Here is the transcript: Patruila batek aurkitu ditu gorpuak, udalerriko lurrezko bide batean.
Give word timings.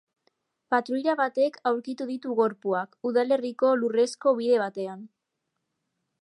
Patruila 0.73 1.13
batek 1.19 1.59
aurkitu 1.71 2.07
ditu 2.13 2.37
gorpuak, 2.39 2.97
udalerriko 3.11 3.71
lurrezko 3.83 4.35
bide 4.41 4.59
batean. 4.65 5.07